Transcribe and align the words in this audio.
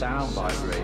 sound 0.00 0.32
vibrating. 0.32 0.82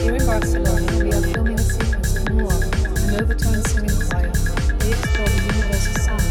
Here 0.00 0.14
in 0.14 0.24
Barcelona, 0.24 1.02
we 1.02 1.12
are 1.12 1.22
filming 1.34 1.58
a 1.58 1.62
sequence 1.62 2.16
of 2.16 2.30
Noir, 2.30 2.62
an 3.08 3.20
overtone 3.20 3.64
singing 3.64 3.98
choir. 4.08 4.30
They 4.78 4.90
explore 4.90 5.26
the 5.26 5.42
universe 5.52 5.86
of 5.88 6.02
sound. 6.02 6.29